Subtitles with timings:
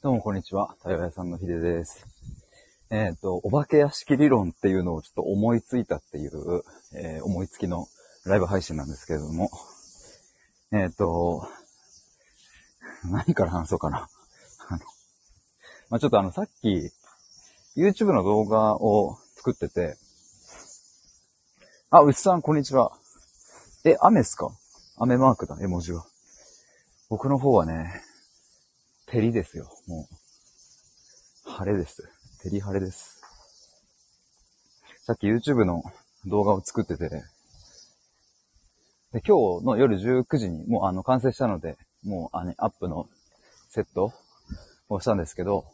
[0.00, 0.76] どうもこんにちは。
[0.78, 2.06] 太陽屋さんのひでです。
[2.88, 6.62] えっ、と、お化け屋敷理論っていうのをちょっと思いついたっていう、
[6.94, 7.88] えー思いつきの
[8.24, 9.50] ライブ配信なんですけれども、
[10.70, 11.48] えっ、と、
[13.10, 14.08] 何から話そうかな。
[14.68, 14.78] あの、
[15.90, 16.92] まあ、ちょっとあの、さっき、
[17.76, 19.96] YouTube の動画を作ってて、
[21.90, 22.92] あ、うちさん、こんにちは。
[23.84, 24.48] え、雨っすか？
[24.96, 26.06] 雨マークだ、絵文字が。
[27.08, 28.00] 僕の方はね、
[29.10, 30.06] 照りですよ、も
[31.46, 31.50] う。
[31.50, 32.06] 晴れです。
[32.42, 33.22] 照り晴れです。
[35.06, 35.82] さっき YouTube の
[36.26, 37.22] 動画を作ってて、で
[39.26, 43.08] 今日の夜19時にもうあの完成したので、もうあのアップの
[43.70, 44.12] セット
[44.90, 45.64] をしたんですけど、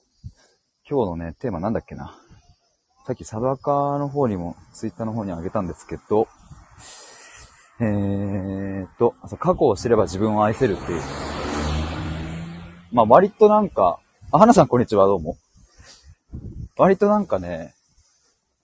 [0.88, 2.16] 今日のね、テーマなんだっけな。
[3.04, 6.28] さっきサバカの方にも、ツイッターの方にあげたんですけど、
[7.80, 11.43] えーっと、過去を知れば自分を愛せるっていう。
[12.94, 13.98] まあ割となんか、
[14.30, 15.36] あ、花さんこんにちは、どうも。
[16.76, 17.74] 割となんかね、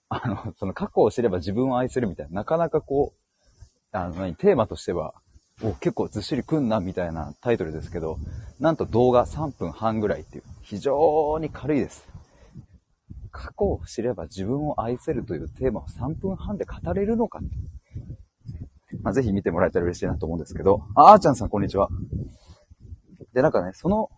[0.07, 3.17] あの、 その過去を知れば自分を愛せるみたいな、なかなかこう、
[3.91, 5.13] あの、何、テーマとしては、
[5.61, 8.19] お、結構ずっしりくんな、みたいなタイトルですけど、
[8.57, 12.07] なんと動画3分半ぐらいっていう、非常に軽いです。
[13.31, 17.41] 過去を知れば自分を愛せるというテーマを3分半で語れるのかっ
[18.87, 21.89] てまあ、ぜひ見てもらえたら嬉しいなと思うんですけど、あーちゃんさんこんにちは。
[23.33, 24.09] で、なんかね、その、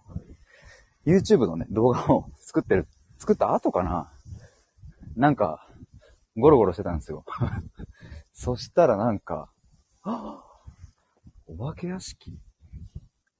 [1.06, 4.12] YouTube のね、動画を 作ってる、作った後かな
[5.16, 5.68] なんか、
[6.38, 7.24] ゴロゴロしてたんですよ。
[8.34, 9.50] そしたらなんか、
[11.46, 12.40] お化け屋敷？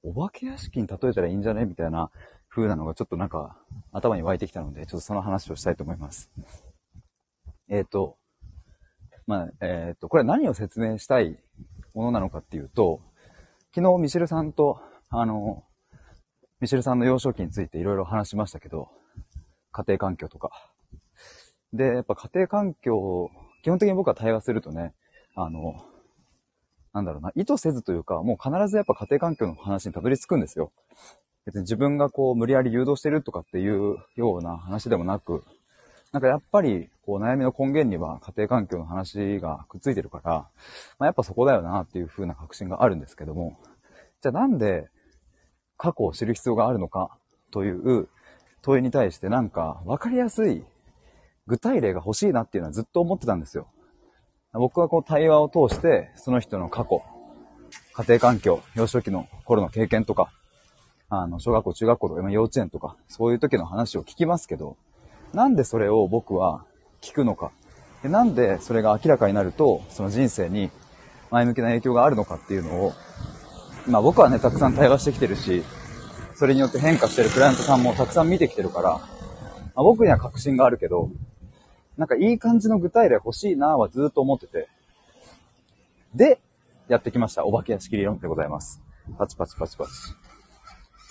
[0.02, 1.64] お化け屋敷に例えたらいいんじゃね？
[1.64, 2.10] みたいな
[2.48, 3.56] 風なのがちょっとなんか
[3.90, 6.30] 頭に湧いてきたので、ちょっとその話をしたいと思います。
[7.68, 8.16] えっ、と、
[9.26, 11.38] まあ、えっ、と、これは何を説明したい
[11.94, 13.00] ものなのかっていうと、
[13.74, 14.80] 昨日ミシェルさんと、
[15.16, 15.62] あの、
[16.60, 18.88] ミシェルさんの幼少期についていろいろ話しましたけど、
[19.70, 20.50] 家庭環境とか。
[21.72, 23.30] で、やっぱ家庭環境、
[23.62, 24.92] 基本的に僕は対話するとね、
[25.36, 25.84] あの、
[26.92, 30.72] なんだろうな、意図せずというか、もう必ずやっぱ家庭環境の話にたどり着くんですよ。
[31.46, 35.44] 別に自分がこう無理やり誘導してるとかっていうような話でもなく、
[36.10, 40.32] なんかやっぱりこう悩みの根源には家庭環境の話がくっついてるから、
[40.98, 43.60] まあ、やっぱそこだよなっていう風な確信があるんですけども、
[44.20, 44.88] じゃあなんで
[45.76, 47.10] 過去を知る必要があるのか
[47.50, 48.08] という
[48.62, 50.64] 問いに対してなんか分かりやすい
[51.46, 53.66] 具体例が欲しいなっていうのはずっと思ってたんですよ。
[54.52, 57.02] 僕はこう対話を通してその人の過去、
[57.92, 60.30] 家庭環境、幼少期の頃の経験とか、
[61.08, 64.76] あの、小学校、中学校とか、ま幼稚園とか、そういう時の話を聞きますけど、
[65.32, 66.64] なんでそれを僕は
[67.02, 67.50] 聞くのか？
[68.02, 70.70] でなんでそれが明らかになると、その人生に
[71.30, 72.92] 前向きな影響があるのかっていうのを、
[73.86, 75.62] まあ僕はね、たくさん対話してきてるし、
[76.34, 79.00] それによって変化してるクライアントさんもたくさん見てきてるから、ま
[79.76, 81.10] あ、僕には確信があるけど、
[81.96, 84.68] なんかいい感じの具体例欲しいなぁはずっと思ってて。
[86.14, 86.40] で、
[86.88, 87.44] やってきました。
[87.44, 88.82] お化け屋敷理論でございます。
[89.18, 89.90] パチパチパチパチ。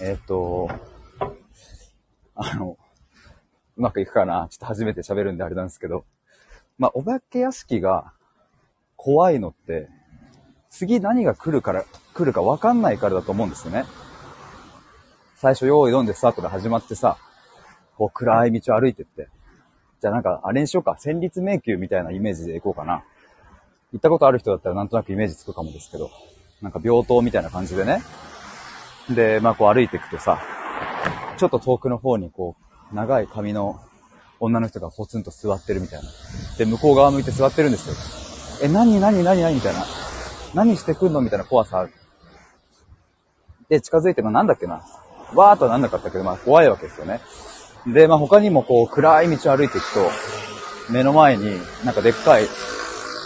[0.01, 0.69] えーっと、
[2.35, 2.77] あの、
[3.77, 6.05] うまくいくかなちょっと初めて喋るんであれなんですけど。
[6.77, 8.13] まあ、お化け屋敷が
[8.95, 9.89] 怖いのって、
[10.73, 11.85] 次何が来るから、
[12.15, 13.85] 来るか分かんないからだと思うんですよね。
[15.35, 17.17] 最初、用意どんでスタートで始まってさ、
[17.95, 19.29] こう暗い道を歩いてって。
[20.01, 20.95] じゃあなんか、あれにしようか。
[20.97, 23.03] 戦慄迷宮みたいなイメージで行こうかな。
[23.91, 26.09] 行ったことある人だったらなんとなくイメージつくかもですけど。
[26.63, 28.01] なんか病棟みたいな感じでね。
[29.11, 30.41] で、まあこう歩いていくとさ、
[31.37, 32.55] ちょっと遠くの方にこ
[32.91, 33.79] う、長い髪の
[34.39, 36.09] 女の人がポツンと座ってるみたいな。
[36.57, 38.67] で、向こう側向いて座ってるんですよ。
[38.67, 39.85] え、何何何何みたいな。
[40.53, 41.93] 何してくんのみたいな怖さある。
[43.69, 44.83] で、近づいて、まあなんだっけな。
[45.35, 47.21] わーっとはなんなかったけど、まあ怖いわけですよね。
[47.87, 50.09] で、まあ他にもこう暗い道を歩いていくと、
[50.91, 52.47] 目の前になんかでっかい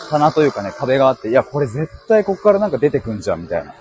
[0.09, 3.75] 棚というかね、壁があって、いや、これ絶対ここからなんか出てくんじゃん、みたいな。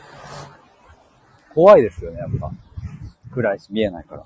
[1.54, 2.50] 怖いですよね、やっぱ。
[3.32, 4.24] 暗いし見えないから。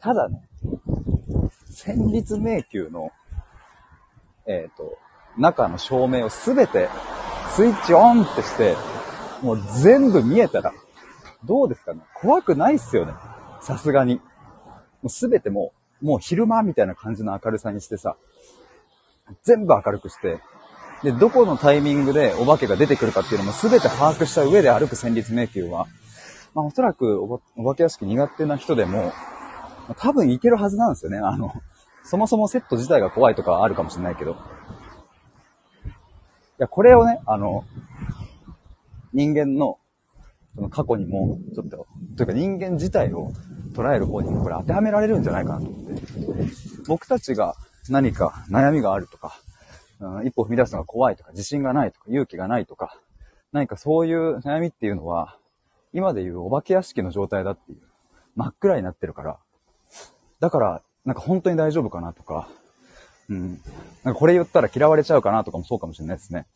[0.00, 0.42] ただね、
[1.70, 3.10] 戦慄迷宮の、
[4.46, 4.96] えっ、と、
[5.36, 6.88] 中の照明をすべて
[7.54, 8.76] スイッチオンってして、
[9.42, 10.72] もう全部見えたら、
[11.44, 12.00] どうですかね？
[12.14, 13.12] 怖くないっすよね。
[13.60, 14.16] さすがに。
[14.16, 14.22] も
[15.04, 15.72] うすべても
[16.02, 18.16] う、もう昼間みたいな感じの明るさにしてさ、
[19.44, 20.40] 全部明るくして、
[21.02, 25.86] で、どこのタイミングでお化けが出てくるかっていうのも全て把握した上で歩く戦慄迷宮は、
[26.54, 29.12] まあおそらくお化け屋敷苦手な人でも、
[29.96, 31.18] 多分いけるはずなんですよね。
[31.18, 31.52] あの、
[32.02, 34.36] そもそもセット自体が怖いとかはあるかもしれないけど。
[36.58, 37.64] いや、これをね、あの、
[39.12, 39.78] 人間の、
[40.56, 43.30] その過去にも、ちょっと、というか人間自体を
[43.74, 46.02] 捉える方にもこれ当てはめられるんじゃないかなと思って。
[46.88, 47.54] 僕たちが
[47.88, 49.40] 何か悩みがあるとか、
[50.00, 52.98] うん、一歩踏み出すのが怖いとか、自信がないとか、勇気がないとか、
[53.52, 55.38] 何かそういう悩みっていうのは、
[55.92, 57.78] 今でいうお化け屋敷の状態だっていう。
[58.34, 59.38] 真っ暗になってるから。
[60.40, 62.48] だから、なんか本当に大丈夫かなとか、
[63.28, 63.60] うん。
[64.04, 66.46] なんかこれ言ったら嫌われちゃうかなとかもそうかもしれないですね。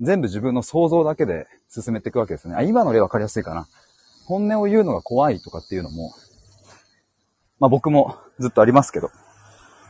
[0.00, 2.54] 全部自分の想像だけで進めていくわけですね。
[2.56, 3.66] あ、今の例分かりやすいかな。
[4.26, 6.12] 本音を言うのが怖いとかっていうのも、
[7.58, 9.10] まあ僕もずっとありますけど、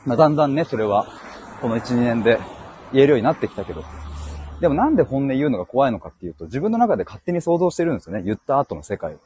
[0.06, 1.08] まあだんだんね、それは、
[1.60, 2.38] この1、2年で
[2.92, 3.84] 言えるようになってきたけど、
[4.60, 8.22] でもなんで本音言うのが怖いのかっていうと、自分の中で勝手に想像してるんですよね。
[8.22, 9.18] 言った後の世界を。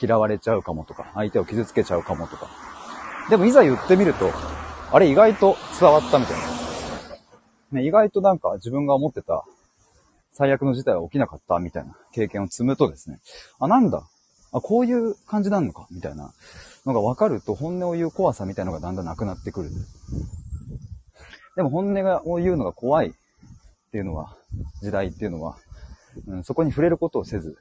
[0.00, 2.48] 嫌われちゃうかもとか、相手を傷つけちゃうかもとか。
[3.30, 4.30] でもいざ言ってみると、
[4.90, 6.48] あれ意外と伝わったみたいな。
[7.72, 9.44] ね、意外となんか自分が思ってた
[10.32, 13.18] 最悪の事態は起きなかったみたいな経験を積むとですね、
[13.60, 14.08] あ、なんだ、
[14.50, 16.32] あ、こういう感じなのかみたいな
[16.86, 19.70] のが分かると本音を言う怖さみたいなのがだんだんなくなってくる。
[21.56, 23.10] でも本音を言うのが怖いっ
[23.90, 24.36] ていうのは、
[24.80, 25.58] 時代っていうのは、
[26.26, 27.58] うん、そこに触れることをせず、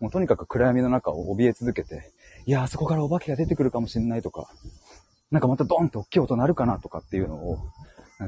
[0.00, 2.10] もうとにかく暗闇の中を怯え続けて、
[2.46, 4.48] いや、あそこからお化けが出てくるかもしれないとか、
[5.30, 7.58] なんかまたドンって大きい音鳴るかなとかっていうのを、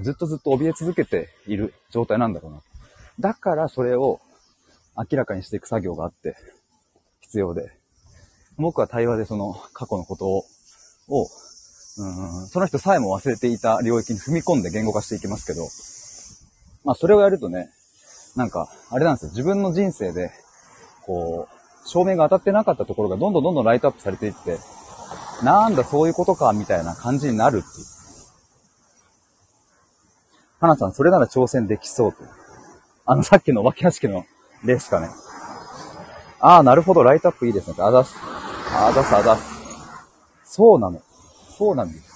[0.03, 2.63] ずっとずっと怯え続けている状態なんだろうな。
[3.19, 4.21] だからそれを
[4.97, 6.37] 明らかにしていく作業があって、
[7.21, 7.73] 必要で。
[8.57, 10.45] 僕は対話でその過去のことを、
[11.09, 11.29] を
[11.99, 15.63] うんその人さえも忘れていた領域に踏み込んで言語化していきますけど、
[16.85, 17.71] まあそれをやるとね、
[18.37, 19.31] なんか、あれなんですよ。
[19.31, 20.31] 自分の人生で、
[21.03, 24.59] こう、照明が当たってなかったところがどんどんどんどんライトアップされていって、
[25.43, 27.87] なんだそういうことか、みたいな感じになるっていう。
[30.61, 32.19] 花さん、それなら挑戦できそうと。
[33.07, 34.25] あの、さっきのお化け屋敷の
[34.65, 35.09] 例しかね。
[36.41, 37.77] ああ、なるほど、ライトアップいいですね。
[37.79, 38.15] あざす。
[38.73, 39.43] あざす、あざす。
[40.45, 41.01] そうなの。
[41.57, 42.11] そうなんです。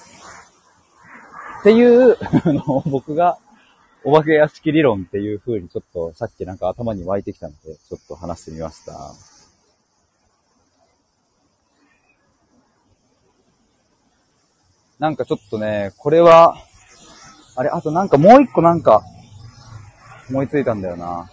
[1.60, 3.38] っていうあの僕が、
[4.04, 8.92] お化け屋敷理論っていう風にちょっとさっきなんか頭に湧いてきたので、ちょっと話してみました。
[15.04, 16.56] なんかちょっとね、これは、
[17.56, 19.02] あれ、あとなんかもう一個なんか、
[20.30, 21.30] 思いついたんだよな。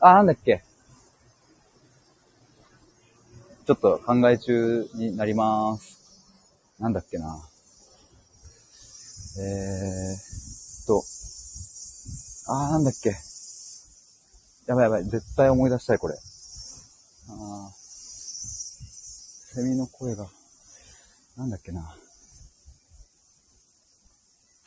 [0.00, 0.62] あ、なんだっけ。
[3.66, 5.98] ちょっと考え中になりまーす。
[6.78, 7.24] なんだっけな。
[9.40, 11.02] えーと。
[12.52, 13.16] あー、なんだっけ。
[14.66, 15.04] やばいやばい。
[15.04, 16.14] 絶対思い出したい、これ。
[17.30, 17.72] あー。
[19.54, 20.26] セミの声が。
[21.36, 21.94] なんだっけな。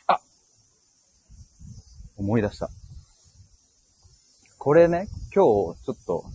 [0.05, 0.19] あ
[2.15, 2.69] 思い出した。
[4.59, 6.25] これね、今日、ちょっと、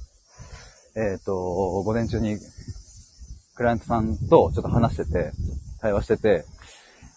[0.96, 1.34] えっ、ー、と、
[1.84, 2.38] 午前中に、
[3.54, 5.32] クライアントさんとちょっと話してて、
[5.81, 6.44] 対話してて、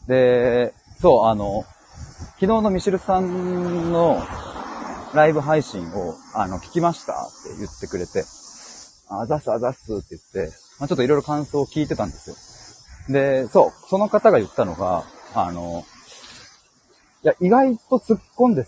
[0.07, 1.65] で、そう、あの、
[2.35, 4.21] 昨日のミシルさんの
[5.15, 7.15] ライブ配信を、あの、聞きましたっ
[7.51, 8.25] て言ってくれて、
[9.09, 12.35] あざすあざすって言って、まあ、ちょっといろいろ感想を聞いてたんですよ。
[13.09, 15.85] で、そう、その方が言ったのが、あの、
[17.23, 18.65] いや、意外と突っ込んで、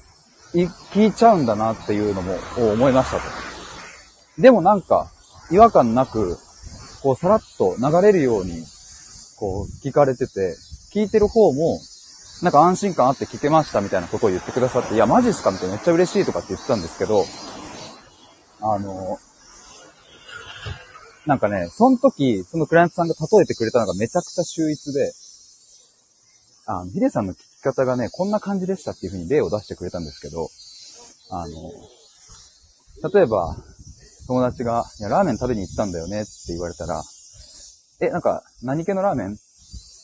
[0.53, 3.23] い聞いちゃうんだなっていうのも思いましたと。
[4.39, 5.11] でもなんか、
[5.51, 6.37] 違和感なく、
[7.01, 8.63] こう、さらっと流れるように、
[9.37, 10.55] こう、聞かれてて、
[10.93, 11.79] 聞いてる方も、
[12.41, 17.25] なんか安心感あって聞けましたみたいなことを言ってくださって、いや、マジっすかみたいなめっちゃ嬉しいとかって言ってたんですけど、
[18.61, 19.19] あの、
[21.25, 25.13] なんかね、その時、そのクライアントさんが例えてくれたのがめちゃくちゃ秀逸で、
[26.65, 30.49] あの、ヒデさんの聞き方がね、こんな感じでしたっていうふうに例を出してくれたんですけど、
[31.31, 31.71] あの、
[33.11, 33.55] 例えば、
[34.27, 37.03] 友達が、いや、ラーメン食べに行ったんだよねって言われたら、
[38.01, 39.37] え、なんか、何系のラーメン？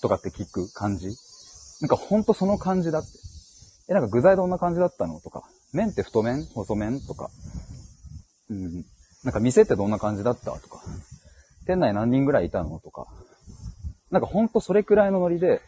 [0.01, 1.07] とかって聞く感じ？
[1.81, 3.07] なんかほんとその感じだって。
[3.89, 5.19] え、なんか具材どんな感じだったの？
[5.21, 5.43] とか、
[5.73, 6.45] 麺って太麺？
[6.53, 7.01] 細麺？
[7.01, 7.29] とか、
[8.49, 8.85] うん。
[9.25, 10.81] なんか店ってどんな感じだったとか、
[11.65, 13.07] 店内何人ぐらいいたのとか、
[14.11, 15.61] なんかほんとそれくらいのノリで、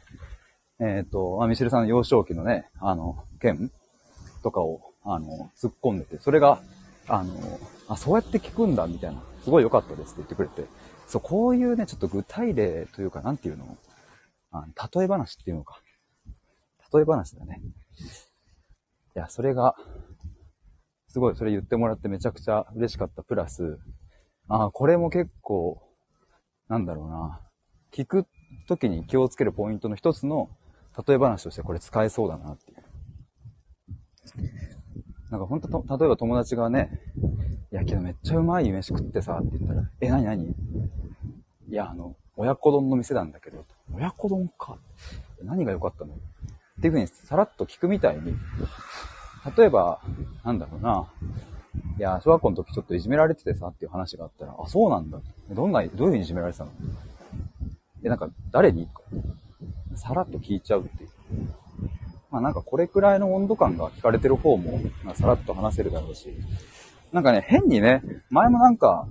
[0.79, 3.71] えっ、ー、と、あ、ミシルさんの幼少期のね、あの、件
[4.43, 6.61] とかを、あの、突っ込んでて、それが、
[7.07, 7.33] あの、
[7.87, 10.65] あ、そうやって聞くんだ、みたいな、すごい良かったですって言ってくれて、
[11.07, 13.77] そう、こういうね、ちょっと具体例というか、なんていうの
[14.51, 15.81] あの例え話っていうのか。
[16.93, 17.59] 例え話だね。
[19.15, 19.75] いや、それが、
[21.17, 23.23] すごい、それ言ってもらってめちゃくちゃ嬉しかった。
[23.23, 23.79] プラス、
[24.49, 25.81] ああこれも結構、
[26.69, 27.41] なんだろうな。
[27.91, 28.27] 聞く
[28.67, 30.47] ときに気をつけるポイントの一つの
[31.07, 32.77] 例え話としてこれ使えそうだなっていう。
[35.31, 37.01] なんかほんと、例えば友達がね、
[37.71, 40.53] いやけどめっちゃうまい飯食ってさ、って言ったら、え、なになに？
[41.67, 44.77] いや、あの、親子丼の店なんだけど、親子丼か。
[45.41, 46.13] 何が良かったの？
[46.13, 46.17] っ
[46.79, 48.35] ていうふうにさらっと聞くみたいに、
[49.57, 50.01] 例えば、
[50.43, 51.07] なんだろうな。
[51.97, 55.19] いや、小学校の時ちょっといじめられててさっていう話があったら、あ、そうなんだ。
[55.51, 56.71] どんな、どういうふうにいじめられてたの？
[58.01, 58.87] で、なんか、誰に？
[59.95, 61.09] さらっと聞いちゃうっていう。
[62.29, 66.35] まあなんかこれくらいの温度感が聞かれてる方も、まあ、さらっと話せるだろうし、
[67.11, 69.07] なんかね、変にね、前もなんか、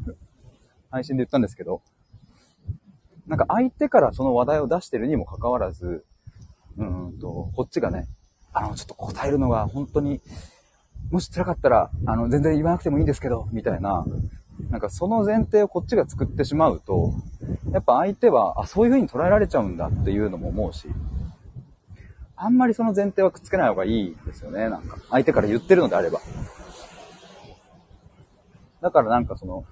[0.90, 1.82] 配信で言ったんですけど、
[3.26, 6.04] なんか相手からその話題を出してるにもかかわらず、
[6.76, 8.06] うんと、こっちがね、
[8.56, 10.22] あの、ちょっと答えるのが本当に、
[11.10, 14.06] もし辛かったら、あの、全然言わなくてもいいんですけど、みたいな、
[14.70, 17.12] なんかその前提をこっちが作ってしまうと、
[17.70, 20.88] やっぱ相手は、あ、そういう風に捉えられちゃうんだっていうのも思うし、
[22.34, 24.96] あんまりその前提はくっつけない方がいいですよね、なんか。
[25.10, 26.20] 相手から言ってるのであれば。
[28.80, 29.66] だからなんかその、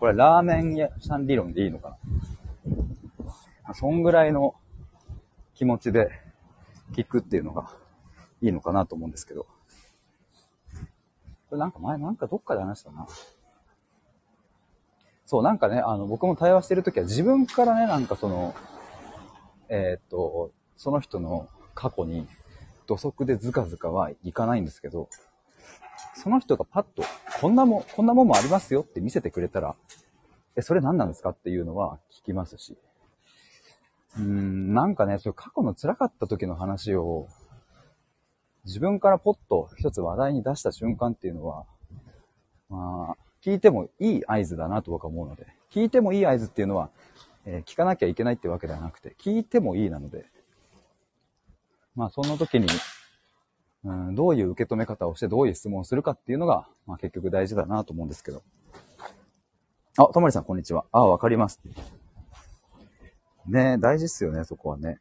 [0.00, 1.98] これラーメン屋さん理論でいいのか
[3.68, 3.74] な。
[3.74, 4.54] そんぐらいの
[5.54, 6.08] 気持ちで
[6.92, 7.68] 聞くっていうのが
[8.42, 9.46] いいのかなと思うんですけど。
[11.48, 13.06] これなんか前なんかどっかで話したな。
[15.24, 18.54] そう、なんかね、あの、僕も対話してるときは自分からね、なんかその、
[19.68, 22.28] えー、っと、その人の過去に
[22.86, 25.08] 土足でズカズカはいかないんですけど、
[26.14, 27.02] その人がパッと、
[27.40, 29.74] こんなもん、こんなもんもありますよって見せてくれたら、
[30.54, 31.30] え、それ何なんですか？
[31.30, 32.76] っていうのは聞きますし。
[34.16, 37.28] うーん、なんかね、そう過去の辛かった時の話を、
[38.66, 41.64] 自分からポッと一つ話題に出した瞬間っていうのは、
[42.68, 46.90] まあ、聞いてもいい合図だなと僕は思うので、聞いてもいい合図っていうのは、
[47.46, 50.26] えー、聞かなきゃいけないってわけではなくて、聞いてもいいなので、
[51.94, 52.66] まあそんな時に、
[53.84, 58.42] うん、どういう受け止め方をしてどういう質問をするかっていうのが、まあ結局大事だなと思うんですけど。
[59.96, 60.84] あ、ともりさんこんにちは。
[60.90, 61.60] あ、わかります。
[63.46, 64.98] ね大事っすよね、そこはね。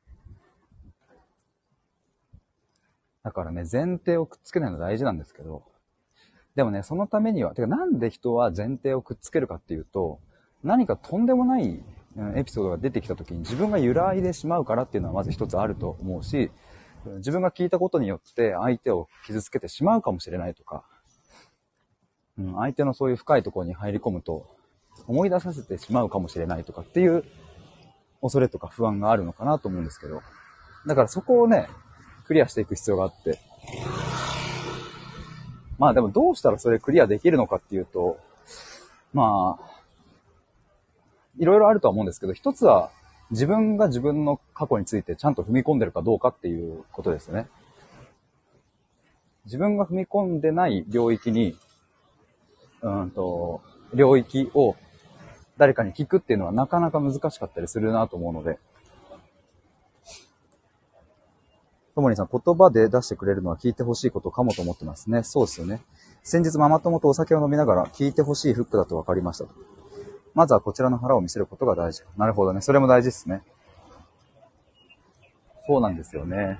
[3.26, 5.64] だからね、前提をくっつけないの大事なんですけど、
[6.56, 10.20] でもね、そのためには、てかなんで人は前提をくっつけるかっていうと、
[10.64, 11.84] 何かとんでもない
[12.36, 16.52] エピソードが出てきた時に自分が揺らいでしまうからっていうのはまず一つあると思うし、
[17.18, 20.86] 自分が聞いたことによって相手を傷つけてしまうかもしれないとか、
[22.38, 24.56] うん、相手のそういう深いところに入り込むと
[25.08, 27.24] 思い出させてしまうかもしれないとかっていう
[28.22, 30.22] 恐れとか不安があるのかなと思うんですけど、
[30.86, 31.68] だからそこをね、
[32.28, 33.40] クリアしていく必要があって、
[35.78, 38.18] まあでもどうしたらそれクリアできるのかっていうと、
[39.14, 39.82] まあ、
[41.38, 42.92] いろいろあるとは思うんですけど、一つは
[43.32, 47.48] 自分が自分の過去についてちゃんと踏み込んでるかどうかっていうことですよね。
[49.46, 51.56] 自分が踏み込んでない領域に、
[52.82, 53.62] うんと、
[53.94, 54.76] 領域を
[55.58, 58.60] 誰かに聞くっていうのはなかなか難しかったりするなと思うので、
[61.96, 65.24] ともりさん、言葉で出してくれるのは聞いてほしいことかもと思ってますね。
[65.24, 65.82] そうですよね。
[66.24, 69.52] 先日ママ友とお酒を飲みながら聞いてほしいフックだと分かりましたと。
[70.34, 72.04] まずはこちらの腹を見せることが大事。
[72.18, 72.60] なるほどね。
[72.60, 73.44] それも大事ですね。
[75.66, 76.60] そうなんですよね。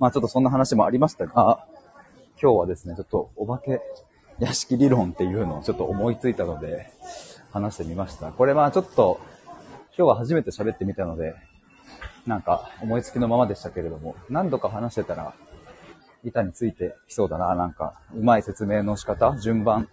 [0.00, 1.64] まあちょっとそんな話もありましたが、
[2.42, 3.80] 今日はですね、ちょっとお化け
[4.40, 6.90] 屋敷理論っていうのをちょっと思いついたので、
[7.52, 8.32] 話してみました。
[8.32, 9.20] これまあちょっと、
[9.96, 11.36] 今日は初めて喋ってみたので、
[12.26, 15.34] なんか思いつきのままでしたけれども、何度か話してたら、
[16.24, 19.88] 板についてきそうだな、なんか、うまい説明の仕方、順番、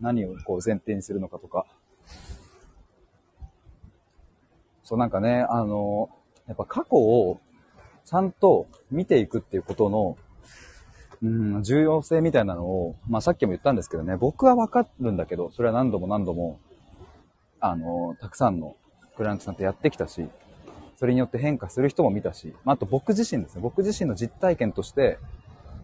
[0.00, 1.66] 何をこう前提にするのかとか。
[4.82, 6.10] そうなんかね、あの、
[6.46, 7.40] やっぱ過去を
[8.04, 10.16] ちゃんと見ていくっていうことの、
[11.22, 11.26] う
[11.58, 16.60] ん、重要性みたいなのを、まあさっきも言ったんですけどね、僕はわかるんだけど、それは何度も何度も、
[17.58, 18.76] あの、たくさんの
[19.16, 20.28] クライアントさんとやってきたし、
[20.96, 23.60] それによって変化する人も見たし、まあ、あと僕自身ですね。
[23.62, 25.18] 僕自身の実体験として、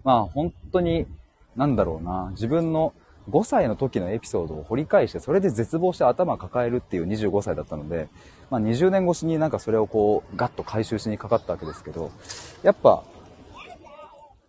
[0.05, 1.07] まあ本当に、
[1.55, 2.95] なんだろうな、自分の
[3.31, 8.09] 5歳の時のエピソードを掘り返して、それで絶望して頭抱えるっていう25歳だったので、
[8.51, 12.11] まあ20年越しになんかそれをこう、ガッと回収しにかかったわけですけど、
[12.63, 13.05] やっぱ、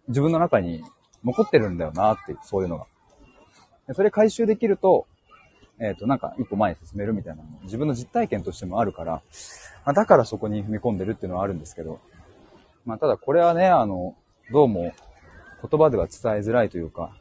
[0.07, 0.83] 自分の中に
[1.23, 2.85] 残ってるんだよなっていう、そういうのが。
[3.93, 5.07] それ回収できると、
[5.79, 9.21] えっ、ー、と、なんか一歩前に進めるみたいなの自分の実体験としてもあるから、
[9.85, 11.99] まあ、だからそこに踏み込んでるっていうのはあるんですけど、
[12.85, 14.15] まあ、ただこれはね、あの、
[14.51, 14.93] どうも
[15.69, 17.15] 言葉では伝えづらいというか、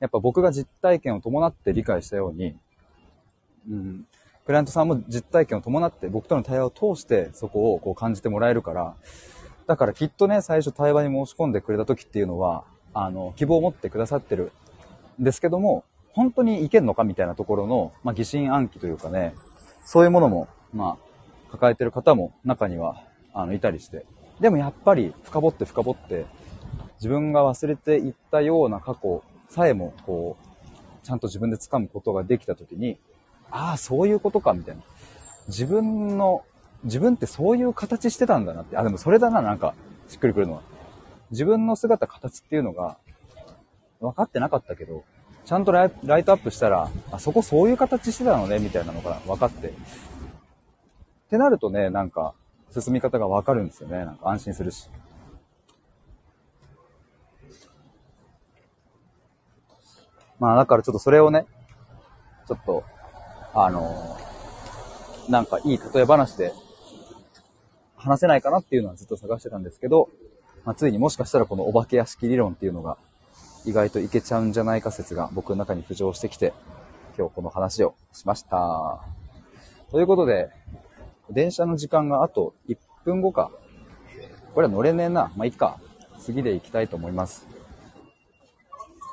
[0.00, 2.56] やっぱ僕が実体験を伴って理解したように、
[3.68, 4.06] うん、
[4.44, 8.94] クライアントさんも実体験を伴って僕との対話を通してそこをこう感じてもらえるから、
[9.66, 12.64] だからきっとね、最初対話に申し込んでくれた時っていうのは、
[12.94, 14.52] あの、希望を持ってくださってる
[15.20, 15.84] んですけども、
[16.16, 19.34] 本当にいけんのかみたいなところの、まあ、疑心暗鬼というかね、
[19.84, 23.02] そういうものも、まあ、抱えてる方も中には、
[23.34, 24.06] あの、いたりして。
[24.40, 26.24] でもやっぱり、深掘って深掘って、
[26.94, 32.98] 自分が忘れていったような過去さえも、こう、ちゃんと自分で掴むことができたときに、
[33.50, 34.82] ああ、そういうことか、みたいな。
[35.48, 36.46] 自分の、
[36.84, 38.78] 自分ってそういう形してたんだなって。
[38.78, 39.74] あ、でもそれだな、なんか、
[40.08, 40.62] しっくりくるのは。
[41.30, 42.96] 自分の姿、形っていうのが、
[44.00, 45.04] 分かってなかったけど、
[45.46, 45.90] ちゃんとライ
[46.24, 49.68] トアップしたら、あそこそういう形してたのね、みたいなのが分かって。
[49.68, 49.70] っ
[51.30, 52.34] てなるとね、なんか、
[52.72, 54.04] 進み方が分かるんですよね。
[54.04, 54.90] なんか安心するし。
[60.40, 61.46] まあだからちょっとそれをね、
[62.48, 62.82] ちょっと、
[63.54, 66.52] あのー、なんかいい例え話で
[67.96, 70.10] 話せないかなっていうのはずっと探してたんですけど、
[70.64, 72.98] まあ、ついにもしかしたらこのお化け屋敷理論っていうのが
[73.66, 76.54] 意外といけちゃうんじゃないか説が僕の中に浮上してきて、
[77.18, 79.02] 今日この話をしました。
[79.90, 80.50] ということで、
[81.30, 83.50] 電車の時間があと1分後か。
[84.54, 85.32] これは乗れねえな。
[85.36, 85.80] まあ、いっか。
[86.20, 87.46] 次で行きたいと思います。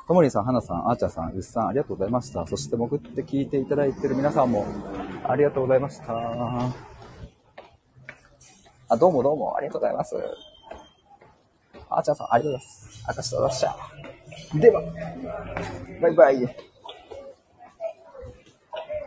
[0.06, 2.46] ともりさん、はなさん、あーちゃんさん、うっさん、ありがとうございました。
[2.46, 4.66] そして潜って聞いていただいてる皆さんも、
[5.24, 6.12] ありがとうございました。
[8.88, 10.14] あ、どうもどうも、ありがとうございます。
[11.98, 13.04] あちゃんさん、ありがとうございます。
[13.06, 13.76] あかしとざした。
[14.58, 14.82] では、
[16.00, 16.73] バイバイ。